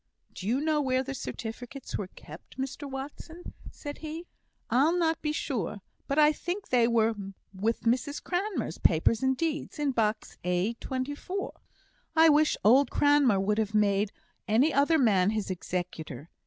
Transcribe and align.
"Do 0.33 0.47
you 0.47 0.61
know 0.61 0.81
where 0.81 1.03
the 1.03 1.13
certificates 1.13 1.95
were 1.95 2.07
kept, 2.07 2.57
Mr 2.57 2.89
Watson?" 2.89 3.53
said 3.69 3.99
he. 3.99 4.25
"I'll 4.71 4.97
not 4.97 5.21
be 5.21 5.31
sure, 5.31 5.81
but 6.07 6.17
I 6.17 6.31
think 6.33 6.69
they 6.69 6.87
were 6.87 7.13
with 7.53 7.81
Mrs 7.81 8.23
Cranmer's 8.23 8.79
papers 8.79 9.21
and 9.21 9.37
deeds 9.37 9.77
in 9.77 9.91
box 9.91 10.37
A, 10.43 10.73
24." 10.79 11.53
"I 12.15 12.29
wish 12.29 12.57
old 12.63 12.89
Cranmer 12.89 13.39
would 13.39 13.59
have 13.59 13.75
made 13.75 14.11
any 14.47 14.73
other 14.73 14.97
man 14.97 15.29
his 15.29 15.51
executor. 15.51 16.31